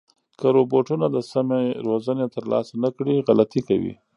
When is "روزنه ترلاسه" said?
1.87-2.73